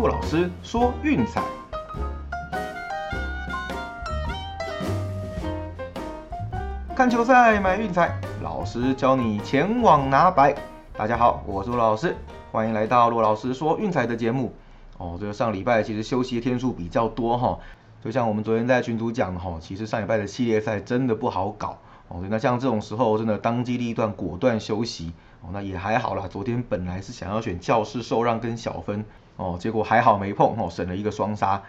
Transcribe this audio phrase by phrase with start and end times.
[0.00, 1.42] 陆老师说运彩，
[6.96, 10.54] 看球赛买运彩，老师教你前往拿白。
[10.96, 12.16] 大家好，我是陆老师，
[12.50, 14.54] 欢迎来到陆老师说运彩的节目。
[14.96, 17.58] 哦，这个上礼拜其实休息天数比较多哈，
[18.02, 21.76] 就像我们昨天在群组讲的哈，其实上礼拜的系列赛真的不好搞
[22.08, 22.24] 哦。
[22.30, 25.12] 那像这种时候，真的当机立断，果断休息
[25.42, 26.26] 哦，那也还好啦。
[26.26, 29.04] 昨天本来是想要选教室受让跟小分
[29.40, 31.62] 哦，结果还好没碰哦，省了一个双杀。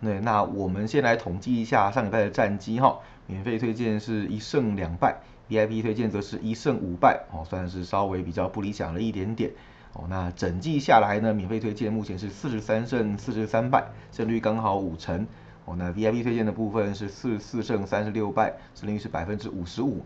[0.00, 5.16] 对，那我们先来统计一下上礼拜的战绩哈，免费推荐是一胜两败
[5.48, 9.50] ，VIP 推荐则是一胜五败哦，算是稍微比较不理想了一点点。
[9.94, 15.26] 哦，那整季下来呢，免费推荐目前是四十三胜四十三败，胜率刚好五成。
[15.64, 20.04] 哦，那 VIP 推荐的部分是四十四胜三十六败，胜率是百分之五十五。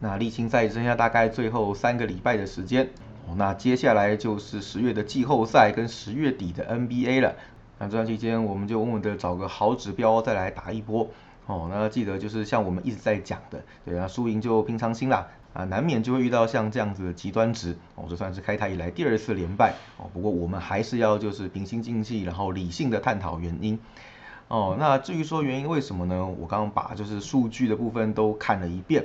[0.00, 2.88] 那沥青赛剩下大概最后三个礼拜的时间。
[3.36, 7.34] 那接下来就是十月的季后赛跟十月底的 NBA 了。
[7.78, 11.08] 那这段期间我们就稳稳的找个好指标再来打一波。
[11.46, 15.26] 哦，那记得就是像我们一直在讲的，对啊，输赢就平常心啦。
[15.52, 20.08] 啊，难免就会遇到像这样子的极端值哦，这算是开台以来第二次连败哦。
[20.14, 23.78] 不过我们还是要就是平心静气，然后理性的探讨原因
[24.48, 24.76] 哦。
[24.78, 26.24] 那至于说原因为什么呢？
[26.24, 29.04] 我刚刚把就是数据的部分都看了一遍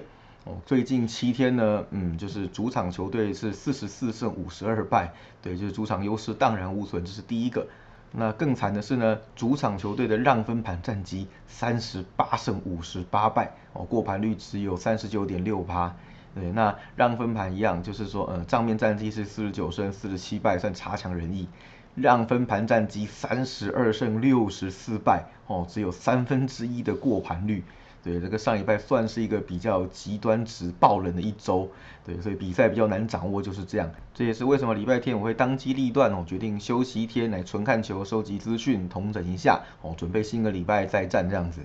[0.66, 7.68] 最近七天呢，嗯，就是主场球队是四十四胜五十二败，对，就是主场优势荡然无存，这是第一个。
[8.12, 15.96] 那更惨的是呢，主场球队的让分盘战绩三十八胜五十八败哦，过盘率只有三十九点六趴。
[16.34, 21.48] 对，那让分盘一样，就是说，呃，账面战绩是四十九胜四十七败，算差强人意。
[21.96, 27.64] 让分盘战绩三十二胜六十四败，哦，只有三分之一的过盘率。
[28.04, 31.70] 对，这个上礼拜算是一个比较极端值爆冷的一周。
[32.06, 33.92] 对，所以比赛比较难掌握，就是这样。
[34.14, 41.62] 这也是为什么礼拜天我会当机立断哦，决定休息一天来纯看球、收集资讯、统整一下，哦，准备新的礼拜再战这样子。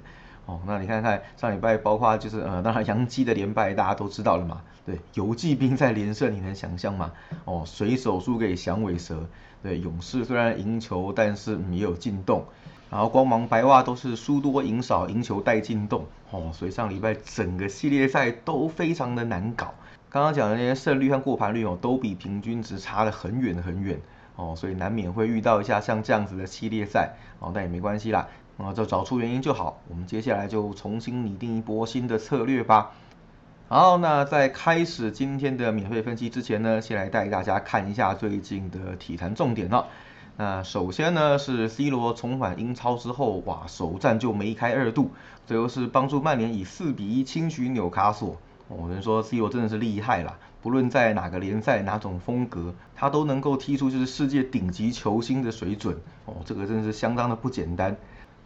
[0.46, 7.12] 哦，那你看看上礼拜，包括就是呃，当然杨基的连败大家都知道了嘛，对，游击兵在连胜，你能想象吗？
[7.44, 9.28] 哦，水手输给响尾蛇，
[9.62, 12.44] 对，勇士虽然赢球，但是也有进洞，
[12.92, 19.72] 然后光芒白袜都是输多赢少，赢球带进洞，哦，所以上礼拜整个系列赛都非常的难搞。
[20.10, 23.98] 刚刚讲的那些胜率和过盘率哦，都比平均值差的很远很远，
[24.36, 28.28] 哦，所以难免会遇到一下像这样子的系列赛，哦，但也没关系啦。
[28.58, 29.80] 啊，就找出原因就好。
[29.88, 32.90] 我们接下来就重新拟定一波新的策略吧。
[33.68, 39.88] 好，那在开始今天的免费分析之前呢，先来带大家看一下最近的体坛重点了。
[40.36, 45.10] 那首先呢是 C 罗重返英超之后，哇，首战就梅开二度，
[45.46, 48.38] 最后是帮助曼联以四比一轻取纽卡索。
[48.68, 55.98] 我们说 C 罗真的是厉害啦，不论在哪个联赛、哪种风格，他都能够踢出就是世界顶级球星的水准。
[56.24, 57.94] 哦，这个真的是相当的不简单。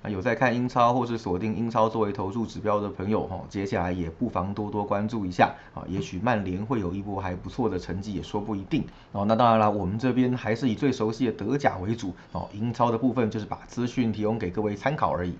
[0.04, 9.24] 有在看英超或是锁定英超作为投注指标的朋友哈，接下来也不妨多多关注一下啊，也许曼联会有一波还不错的成绩，也说不一定哦。
[9.26, 15.34] 那当然了，我们这边还是以最熟悉的德甲为主哦，英超的部分就是把资讯提供给各位参考而已。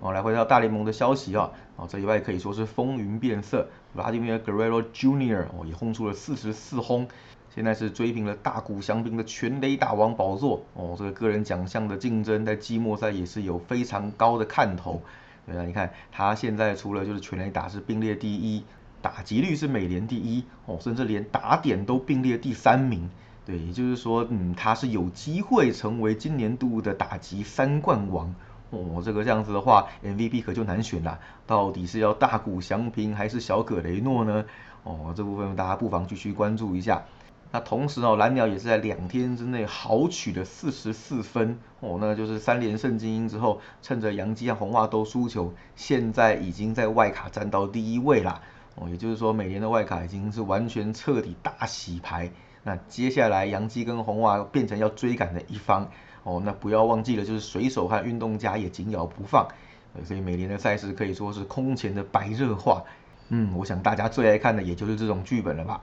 [0.00, 5.44] 哦，来回到大联盟的消息啊，哦，这一外可以说是风云变色，Vladimir Guerrero Jr.
[5.44, 7.08] 哦也轰出了四十四轰。
[7.58, 15.02] 现在是追平了大谷翔平的全垒打王宝座哦，这个个人奖项的竞争在季末赛也是有非常高的看头。
[15.44, 18.62] 对啊，你看他现在除了就是全垒打是并列第一，
[19.02, 23.10] 打击率是美联第一哦，甚至连打点都并列第三名。
[23.44, 28.36] 对，也就是说，嗯，他是有机会成为今年度的打击三冠王
[28.70, 29.02] 哦。
[29.04, 34.44] 这个这样子的话，MVP 可就难选了，到底是要大谷翔平还是小葛雷诺呢？
[34.84, 37.02] 哦，这部分大家不妨继续关注一下。
[37.50, 48.42] 那同时哦，蓝鸟也是在两天之内豪取了四十四分哦，那就是三连胜精英之后，趁着杨基和红袜都输球，现在已经在外卡站到第一位啦
[48.74, 52.30] 哦，也就是说每年的外卡已经是完全彻底大洗牌。
[52.64, 55.90] 那接下来杨基跟红袜变成要追赶的一方
[56.24, 59.48] 哦，那不要忘记了，就是水手和运动家也紧咬不放，
[60.04, 62.84] 所以每年的赛事可以说是空前的白热化。
[63.30, 65.80] 嗯，我想大家最爱看的也就是这种剧本了吧。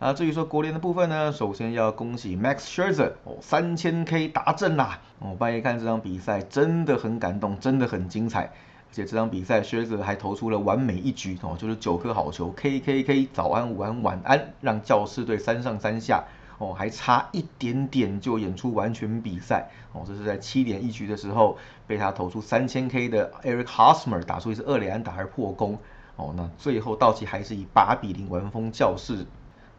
[0.00, 4.98] 啊，至于说国联的部分呢，首先要恭喜 Max Scherzer 哦，三千 K 达阵啦！
[5.18, 8.44] 哦，半夜看这场比赛真的很感动，真的很精彩。
[8.44, 16.24] 而且这场比赛 Scherzer 还投出了完美一局哦，就是九颗好球，K K K，早安、午安、晚安，让教士队三上三下
[16.56, 20.04] 哦，还差一点点就演出完全比赛哦。
[20.06, 25.78] 这是在七点一局的时候，被他投出三千 K 的 Eric Hosmer 打出一次二连安打而破功
[26.16, 26.32] 哦。
[26.34, 29.26] 那最后道奇还是以八比零完封教士。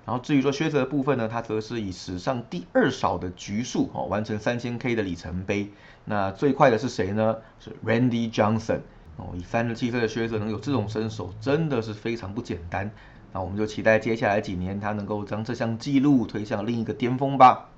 [0.06, 5.69] 然后至于说靴子的部分呢，他则是以史上第二少的局数哦完成三千 K 的里程碑。
[6.06, 7.38] 那最快的是谁呢？
[7.59, 8.80] 是 Randy Johnson
[9.18, 12.89] 哦，以三十七岁的靴子能有这种身手，真的是非常不简单。
[13.31, 17.69] 那我们就期待接下来几年他能够将这项纪录推向另一个巅峰吧。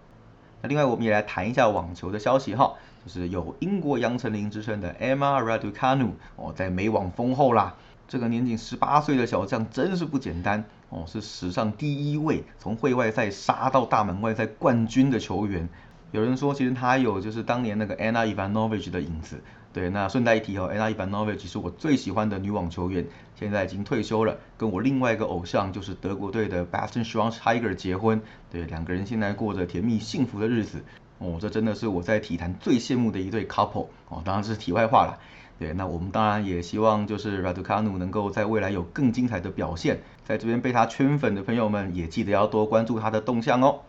[0.61, 2.73] 那另外我们也来谈一下网球的消息哈，
[3.05, 7.75] 就是有英国杨丞琳之称的 Emma Raducanu 哦，在美网封后啦。
[8.07, 15.67] 这个年仅十八岁的小将真是不简单哦，是史上第一位从会外赛杀到大满贯赛冠军的球员。
[16.11, 19.41] 有人说，其实他有就是当年那个 Anna Ivanovic 的影子。
[19.73, 28.21] 对，那顺带一提哦，Anna Ivanovic 是我最喜欢的女网球员，现在已经退休了，跟我另外一个偶像就是德国队的 Bastian Schweinsteiger 结婚。
[28.51, 30.83] 对，两个人现在过着甜蜜幸福的日子。
[31.17, 33.87] 哦，这真的是我在体坛最羡慕的一对 couple。
[34.09, 35.17] 哦，当然是题外话了。
[35.63, 43.79] 对，那我们当然也希望就是 Raducanu 能够在未来有更精彩的表现，在这边被他圈粉的朋友们也记得要多关注他的动向哦。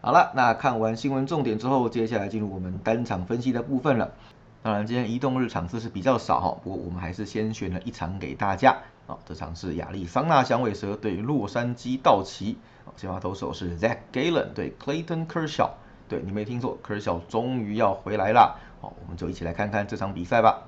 [0.00, 4.12] 好了，那看完新闻重点之后，接下来进入我们单场分析的部分了。
[4.62, 8.76] 当然，今天移动日场次是比较少哈，不过我们还是先选了一场给大家
[9.08, 9.18] 哦。
[9.26, 12.56] 这场是亚利桑那响尾蛇对洛杉矶道奇，
[12.96, 15.70] 先发投手是 Zach Gallen 对 Clayton Kershaw，
[16.12, 18.60] 对你没听错，Kershaw 终于要回来了。
[18.82, 20.64] 好，我们就一起来看看这场比赛吧。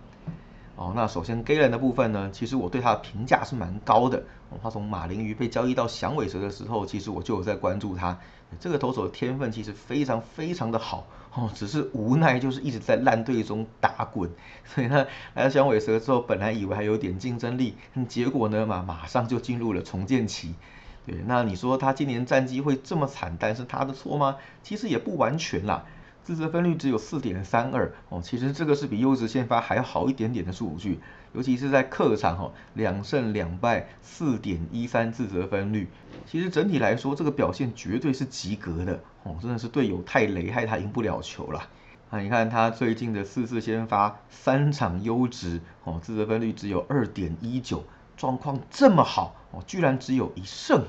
[0.74, 4.22] 哦，那首先 Galen 的部分呢，其实我对他的评价是蛮高的。
[4.62, 8.18] 他从马林鱼被交易到响尾蛇的时候，其实我就有在关注他。
[8.58, 14.30] 这个投手的天分其实非常非常的好哦，只是无奈就是一直在烂队中打滚。
[14.64, 17.76] 所以呢，来到响尾蛇之后，本来以为还有点竞争力，
[18.08, 20.54] 结果呢嘛，马上就进入了重建期。
[21.06, 24.36] 对，那你说他今年战绩会这么惨淡是他的错吗？
[24.62, 25.84] 其实也不完全啦。
[26.22, 30.98] 自责分率只有四点三二哦，其实这个是比优质先发还要好一点点的数据，
[31.34, 35.86] 尤其是在客场哈，两胜两败，四点一三自责分率，
[36.24, 41.68] 其实整体来说这个表现绝对是及格的哦，真的是队友太雷害他赢不了球了。
[42.08, 47.84] 那你看他最近的四次先发，三场优质哦，自责分率只有二点一九，
[48.16, 50.84] 状况这么好哦，居然只有一胜，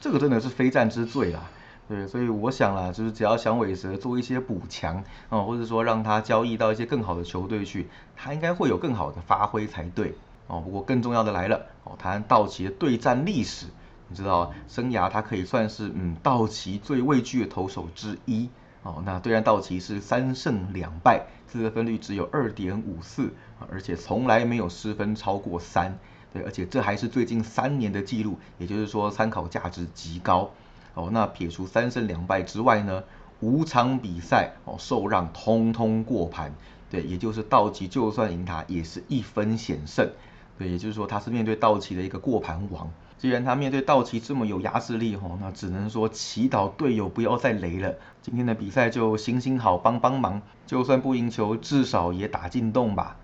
[0.00, 1.48] 这个真的是非战之罪啦。
[1.88, 10.14] 对，所以我想啦，就是只要响尾蛇做一些补强啊，或者说让他交易到一些更好的球队去，他应该会有更好的发挥才对
[10.48, 10.60] 哦。
[10.60, 13.68] 不过更重要的来了哦，谈道奇的对战历史，
[14.08, 18.50] 你知道，生涯他可以算是嗯道奇最畏惧的投手之一
[18.82, 19.02] 哦。
[19.06, 23.32] 那对战道奇是三胜两败，自责分率只有二点五四，
[23.70, 25.98] 而且从来没有失分超过三，
[26.32, 30.50] 对，而且这还是最近三年的记录，也就是说参考价值极高。
[30.94, 33.04] 哦，那撇除三胜两败之外呢，
[33.40, 36.52] 五场比赛哦受让通通过盘，
[36.90, 40.10] 对，也就是道奇就算赢他也是一分险胜，
[40.58, 42.90] 对，也就是说他是面对道奇的一个过盘王。
[43.16, 47.94] 既然他面对道奇这么有压制力哦，那只能说祈祷队友不要再雷了。
[48.22, 53.16] 今天的比赛就行行好帮帮忙，就算不赢球，至少也打进洞吧。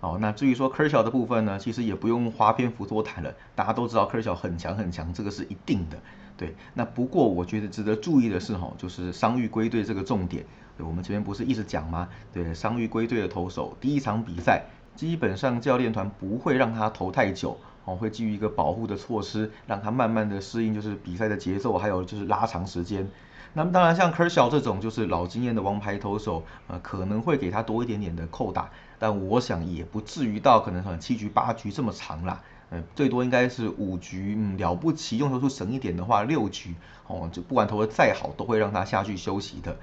[0.00, 5.98] 哦，那至于说科小的部分呢，其实也不用花篇幅多谈了，大家都知道科小很强很强，这个是一定的。
[6.36, 10.44] 对，那不过我觉得值得注意的是哈，就是伤愈归队这个重点。
[10.76, 12.08] 对，我们这边不是一直讲吗？
[12.32, 14.64] 对，伤愈归队的投手，第一场比赛
[14.98, 23.08] 基本上教练团不会让他投太久，哦，会基于一个保护的措施，让他慢慢的适应就是比赛的节奏，还有就是拉长时间。
[23.52, 28.68] 那么当然像 Kershaw 这种就是老经验的王牌投手，呃，可能会给他多一点点的扣打，
[28.98, 32.42] 但我想也不至于到可能很七局八局这么长啦。
[32.70, 36.74] 嗯，最多应该是五局，嗯，了不起，用球数省一点的话，六局，
[37.06, 39.76] 哦，就不管投的再好，都会让他下去休息的。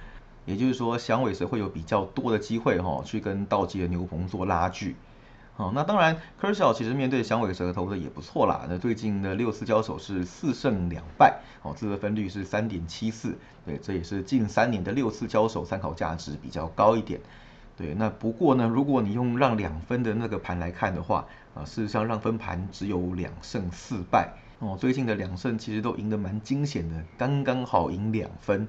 [0.45, 4.95] 也就是说，响尾蛇会有比较多的机会，哈，去跟道奇的牛棚做拉锯。
[5.57, 8.65] 哦，那当然，科尔小其实面对响尾蛇投的也不错啦。
[8.69, 17.21] 那最近的六次交手是四胜两败，哦，自责分率是三点七四，对，这也是近三年的六次交手参考价值比较高一点。
[17.77, 28.67] 对，那不过呢，如果你用让两分的那个盘来看的话，啊，事实上让分盘只有两胜四败哦，最近的两胜其实都赢得蛮惊险的，刚刚好赢两分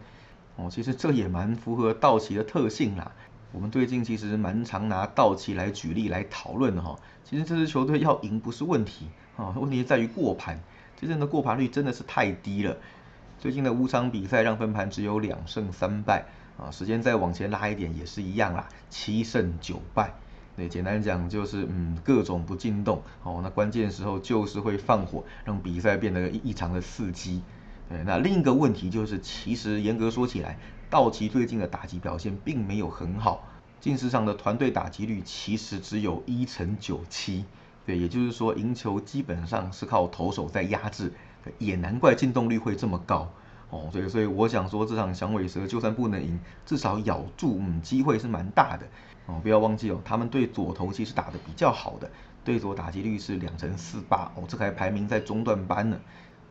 [0.55, 3.11] 哦，其实这也蛮符合道奇的特性啦。
[3.57, 6.95] 我们最近其实蛮常拿道奇来举例来讨论的哈，
[7.25, 10.61] 其实这支球队要赢不是问题啊，问题在于过盘，
[11.01, 12.77] 真正的过盘率真的是太低了。
[13.39, 16.27] 最近的五场比赛让分盘只有两胜三败。
[16.59, 20.13] 啊，时间再往前拉一点也是一样啦，七胜九败。
[20.55, 23.03] 对，简单讲就是嗯，各种不进洞。
[23.23, 27.43] 哦，那关键时候就是会放火，让比赛变得异常的刺激。
[27.89, 30.59] 对，那另一个问题就是，其实严格说起来，
[30.91, 33.45] 道奇最近的打击表现并没有很好，
[33.81, 37.45] 近十场的团队打击率其实只有一成九七。
[37.85, 41.13] 对，也就是说赢球基本上是靠投手在压制。
[41.59, 43.31] 也难怪进洞率会这么高
[43.71, 43.89] 哦。
[43.93, 48.85] 所以所以我想说，这场响尾蛇就算不能赢，至少咬住，嗯，机会是蛮大的
[49.27, 49.39] 哦。
[49.41, 52.11] 不要忘记哦，他们对左投其实打的比较好的，
[52.45, 55.97] 对左打击率是两成四八哦，这还排名在中段班呢。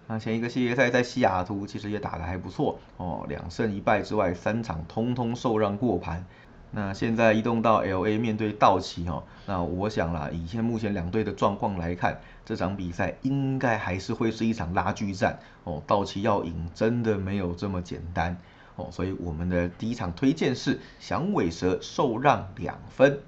[0.08, 6.26] 那前一个系列赛在西雅图其实也打得还不错哦，两胜一败之外，三场通通受让过盘。
[6.72, 15.82] 那现在移动到 L A 面对道奇哦，那我想啦，以现目前两队的状况来看，这场比赛应该还是会是一场拉锯战哦。
[15.88, 18.38] 道奇要赢真的没有这么简单
[18.76, 23.20] 哦，所以我们的第一场推荐是响尾蛇受让两分。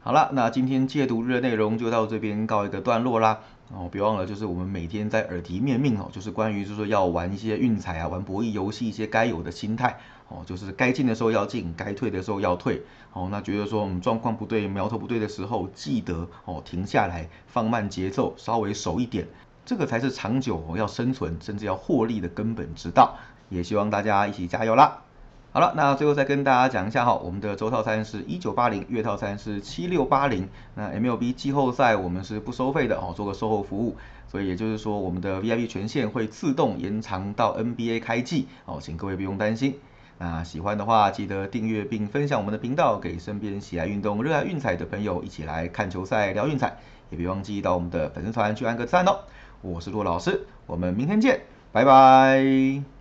[0.00, 3.40] 好了，那今天戒毒日的内容就到这边告一个段落啦。
[3.74, 9.98] 哦，别忘了，就是我们每天在耳提面命哦，就是关于就是要玩一些运彩啊，玩博弈游戏一些该有的心态
[10.28, 12.82] 哦，就是该进的时候要进，该退的时候要退
[13.14, 13.28] 哦。
[13.30, 19.26] 那觉得说我们状况不对，苗头不对的时候，记得哦停下来，放慢节奏，稍微熟一点，
[19.64, 23.16] 这个才是长久要生存甚至要获利的根本之道。
[23.48, 25.02] 也希望大家一起加油啦！
[25.54, 30.48] 好了，那最后再跟大家讲一下哈，我们的周套餐是一九八零，月套餐是七六八零。
[30.74, 39.74] 那 MLB 季后赛我们是不收费的哦，做个售后服务，所以也就是说我们的 VIP 权限会自动延长到 NBA 开季哦，请各位不用担心。
[40.16, 46.78] 那喜欢的话记得订阅并分享我们的频道，给身边喜爱运动、热爱运彩的朋友一起来看球赛、聊运彩，
[47.10, 49.18] 也别忘记到我们的粉丝团去按个赞哦。
[49.60, 51.42] 我是骆老师，我们明天见，
[51.72, 52.91] 拜拜。